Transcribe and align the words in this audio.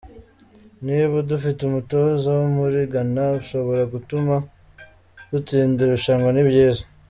Niba 0.85 1.15
dufite 1.29 1.59
umutoza 1.63 2.27
wo 2.39 2.45
muri 2.57 2.79
Ghana 2.93 3.25
ushobora 3.41 3.83
gutuma 3.93 4.35
dutsinda 5.31 5.79
irushanwa, 5.83 6.29
ni 6.33 6.43
byiza. 6.49 6.81